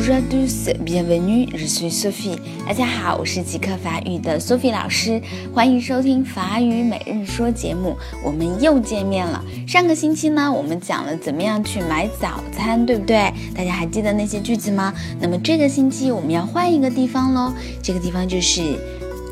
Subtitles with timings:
[0.00, 2.38] Bonjour à tous, bienvenue, je suis Sophie。
[2.66, 5.20] 大家好，我是极客法语的 Sophie 老师，
[5.52, 7.94] 欢迎收听法语每日说节目。
[8.24, 9.44] 我们又见面了。
[9.68, 13.30] 上个星期呢，我们讲了怎么样去买早餐，对不对？
[13.54, 14.94] 大家还记得那些句子吗？
[15.20, 18.62] 那么这个星期我们要换一个地方喽，这个地方就是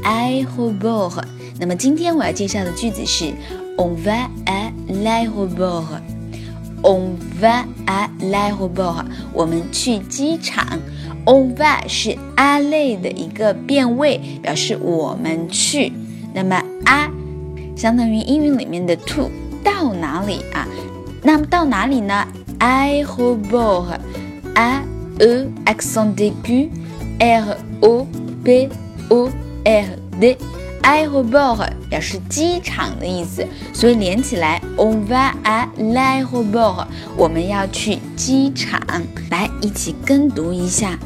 [0.04, 1.24] I hope。
[1.58, 3.32] 那么今天我要介绍的句子是
[3.78, 6.17] On va à l'aéroport。
[6.82, 10.64] On va à l'aéroport，我们去机场。
[11.26, 15.92] On va 是 à l 的一个变位，表示我们去。
[16.32, 17.10] 那么 a
[17.76, 19.30] 相当于英语里面的 to，
[19.62, 20.66] 到哪里啊？
[21.22, 22.26] 那么到哪里呢
[22.60, 24.82] ？Aéroport，a
[25.18, 28.06] e accent aigu，r o
[28.42, 28.68] b
[29.08, 29.30] o
[29.64, 29.84] r
[30.20, 30.36] d。
[30.88, 38.80] Aéroport 表示机场的意思，所以连起来，on va à l'aéroport，我们要去机场。
[39.30, 40.98] 来，一起跟读一下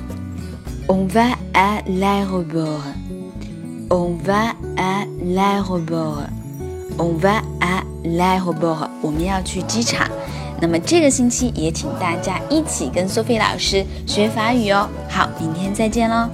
[0.86, 10.08] ，on va à l'aéroport，on va à l'aéroport，on va à l'aéroport，我们要去机场。
[10.60, 14.88] 那么这个星期也请大家一起跟苏菲老师学法语哦。
[15.08, 16.28] 好，明天再见喽。